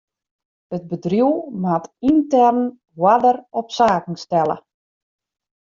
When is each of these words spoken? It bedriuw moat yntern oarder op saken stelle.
It 0.75 0.83
bedriuw 0.89 1.35
moat 1.63 1.85
yntern 2.09 2.59
oarder 3.03 3.37
op 3.59 3.67
saken 3.77 4.15
stelle. 4.25 4.57